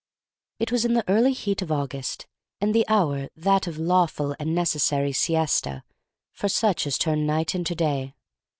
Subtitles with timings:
[0.57, 2.25] It was in the early heat of August,
[2.59, 5.83] and the hour that of the lawful and necessary siesta
[6.31, 8.15] for such as turn night into day.